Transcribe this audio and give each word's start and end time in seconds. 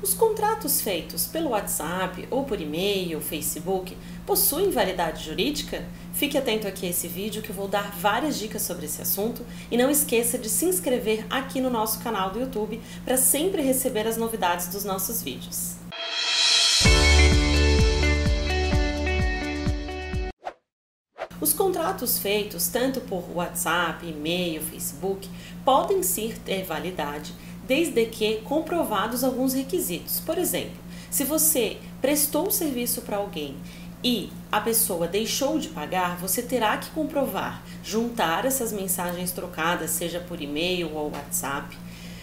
Os 0.00 0.14
contratos 0.14 0.80
feitos 0.80 1.26
pelo 1.26 1.50
WhatsApp 1.50 2.28
ou 2.30 2.44
por 2.44 2.60
e-mail, 2.60 3.20
Facebook, 3.20 3.96
possuem 4.24 4.70
validade 4.70 5.24
jurídica? 5.24 5.84
Fique 6.14 6.38
atento 6.38 6.68
aqui 6.68 6.86
a 6.86 6.90
esse 6.90 7.08
vídeo 7.08 7.42
que 7.42 7.50
eu 7.50 7.54
vou 7.54 7.66
dar 7.66 7.90
várias 7.98 8.38
dicas 8.38 8.62
sobre 8.62 8.86
esse 8.86 9.02
assunto 9.02 9.44
e 9.68 9.76
não 9.76 9.90
esqueça 9.90 10.38
de 10.38 10.48
se 10.48 10.66
inscrever 10.66 11.26
aqui 11.28 11.60
no 11.60 11.68
nosso 11.68 11.98
canal 11.98 12.30
do 12.30 12.38
YouTube 12.38 12.80
para 13.04 13.16
sempre 13.16 13.60
receber 13.60 14.06
as 14.06 14.16
novidades 14.16 14.68
dos 14.68 14.84
nossos 14.84 15.20
vídeos. 15.20 15.74
Os 21.40 21.52
contratos 21.52 22.18
feitos 22.18 22.68
tanto 22.68 23.00
por 23.00 23.24
WhatsApp, 23.34 24.06
e-mail, 24.06 24.62
Facebook 24.62 25.28
podem 25.64 26.04
sim 26.04 26.32
ter 26.44 26.64
validade 26.64 27.32
desde 27.68 28.06
que 28.06 28.36
comprovados 28.38 29.22
alguns 29.22 29.52
requisitos. 29.52 30.18
Por 30.20 30.38
exemplo, 30.38 30.78
se 31.10 31.22
você 31.22 31.76
prestou 32.00 32.48
o 32.48 32.50
serviço 32.50 33.02
para 33.02 33.18
alguém 33.18 33.54
e 34.02 34.30
a 34.50 34.60
pessoa 34.60 35.06
deixou 35.06 35.58
de 35.58 35.68
pagar, 35.68 36.16
você 36.16 36.40
terá 36.40 36.78
que 36.78 36.88
comprovar, 36.90 37.62
juntar 37.84 38.46
essas 38.46 38.72
mensagens 38.72 39.32
trocadas, 39.32 39.90
seja 39.90 40.18
por 40.18 40.40
e-mail 40.40 40.94
ou 40.94 41.10
WhatsApp. 41.12 41.76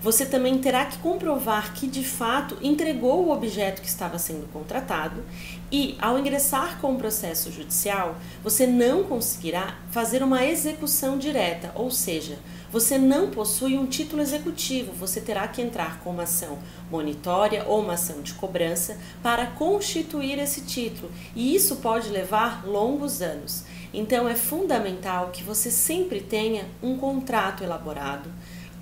Você 0.00 0.24
também 0.24 0.58
terá 0.58 0.84
que 0.84 0.98
comprovar 0.98 1.74
que 1.74 1.88
de 1.88 2.04
fato 2.04 2.56
entregou 2.62 3.24
o 3.24 3.32
objeto 3.32 3.82
que 3.82 3.88
estava 3.88 4.16
sendo 4.16 4.46
contratado 4.52 5.24
e, 5.72 5.96
ao 6.00 6.16
ingressar 6.16 6.78
com 6.80 6.94
o 6.94 6.98
processo 6.98 7.50
judicial, 7.50 8.16
você 8.40 8.64
não 8.64 9.02
conseguirá 9.02 9.76
fazer 9.90 10.22
uma 10.22 10.46
execução 10.46 11.18
direta, 11.18 11.72
ou 11.74 11.90
seja, 11.90 12.38
você 12.70 12.96
não 12.96 13.30
possui 13.30 13.76
um 13.76 13.86
título 13.86 14.22
executivo, 14.22 14.92
você 14.92 15.20
terá 15.20 15.48
que 15.48 15.60
entrar 15.60 15.98
com 15.98 16.10
uma 16.10 16.22
ação 16.22 16.60
monitória 16.88 17.64
ou 17.66 17.80
uma 17.80 17.94
ação 17.94 18.22
de 18.22 18.34
cobrança 18.34 18.96
para 19.20 19.46
constituir 19.46 20.38
esse 20.38 20.60
título, 20.60 21.10
e 21.34 21.56
isso 21.56 21.76
pode 21.76 22.08
levar 22.08 22.64
longos 22.64 23.20
anos. 23.20 23.64
Então 23.92 24.28
é 24.28 24.36
fundamental 24.36 25.30
que 25.32 25.42
você 25.42 25.72
sempre 25.72 26.20
tenha 26.20 26.66
um 26.80 26.96
contrato 26.98 27.64
elaborado 27.64 28.30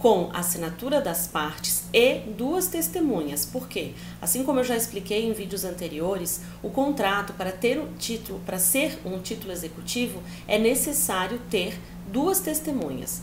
com 0.06 0.30
assinatura 0.32 1.00
das 1.00 1.26
partes 1.26 1.82
e 1.92 2.20
duas 2.38 2.68
testemunhas. 2.68 3.44
Por 3.44 3.66
quê? 3.66 3.90
Assim 4.22 4.44
como 4.44 4.60
eu 4.60 4.64
já 4.64 4.76
expliquei 4.76 5.26
em 5.26 5.32
vídeos 5.32 5.64
anteriores, 5.64 6.42
o 6.62 6.70
contrato 6.70 7.32
para 7.32 7.50
ter 7.50 7.76
um 7.76 7.92
título, 7.94 8.38
para 8.46 8.56
ser 8.56 9.00
um 9.04 9.18
título 9.18 9.52
executivo, 9.52 10.22
é 10.46 10.60
necessário 10.60 11.40
ter 11.50 11.76
duas 12.06 12.38
testemunhas. 12.38 13.20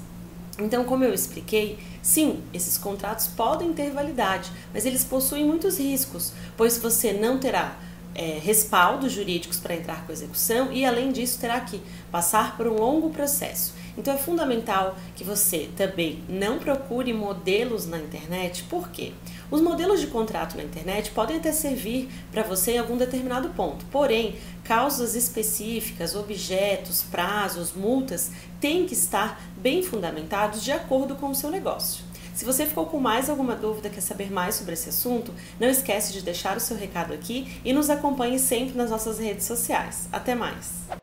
Então, 0.59 0.83
como 0.83 1.05
eu 1.05 1.13
expliquei, 1.13 1.79
sim, 2.01 2.43
esses 2.53 2.77
contratos 2.77 3.27
podem 3.27 3.71
ter 3.71 3.89
validade, 3.89 4.51
mas 4.73 4.85
eles 4.85 5.05
possuem 5.05 5.45
muitos 5.45 5.79
riscos, 5.79 6.33
pois 6.57 6.77
você 6.77 7.13
não 7.13 7.39
terá 7.39 7.77
é, 8.13 8.39
respaldos 8.43 9.13
jurídicos 9.13 9.57
para 9.57 9.73
entrar 9.73 10.05
com 10.05 10.11
execução 10.11 10.69
e, 10.73 10.83
além 10.83 11.13
disso, 11.13 11.39
terá 11.39 11.61
que 11.61 11.81
passar 12.11 12.57
por 12.57 12.67
um 12.67 12.75
longo 12.75 13.09
processo. 13.09 13.73
Então, 13.97 14.13
é 14.13 14.17
fundamental 14.17 14.95
que 15.15 15.23
você 15.23 15.69
também 15.77 16.23
não 16.27 16.57
procure 16.57 17.13
modelos 17.13 17.85
na 17.85 17.99
internet, 17.99 18.63
por 18.63 18.89
quê? 18.89 19.11
Os 19.51 19.61
modelos 19.61 19.99
de 19.99 20.07
contrato 20.07 20.57
na 20.57 20.63
internet 20.63 21.11
podem 21.11 21.37
até 21.37 21.51
servir 21.51 22.09
para 22.31 22.41
você 22.41 22.71
em 22.71 22.79
algum 22.79 22.97
determinado 22.97 23.49
ponto, 23.49 23.85
porém, 23.85 24.35
causas 24.63 25.13
específicas, 25.13 26.15
objetos, 26.15 27.03
prazos, 27.03 27.73
multas 27.73 28.31
têm 28.59 28.85
que 28.85 28.93
estar 28.93 29.39
bem 29.57 29.83
fundamentados 29.83 30.63
de 30.63 30.71
acordo 30.71 31.15
com 31.15 31.29
o 31.29 31.35
seu 31.35 31.51
negócio. 31.51 32.03
Se 32.33 32.45
você 32.45 32.65
ficou 32.65 32.87
com 32.87 32.99
mais 32.99 33.29
alguma 33.29 33.55
dúvida, 33.55 33.89
quer 33.89 34.01
saber 34.01 34.31
mais 34.31 34.55
sobre 34.55 34.73
esse 34.73 34.89
assunto, 34.89 35.31
não 35.59 35.69
esquece 35.69 36.11
de 36.11 36.21
deixar 36.21 36.57
o 36.57 36.59
seu 36.59 36.75
recado 36.75 37.13
aqui 37.13 37.59
e 37.63 37.71
nos 37.71 37.91
acompanhe 37.91 38.39
sempre 38.39 38.75
nas 38.75 38.89
nossas 38.89 39.19
redes 39.19 39.45
sociais. 39.45 40.09
Até 40.11 40.33
mais! 40.33 41.02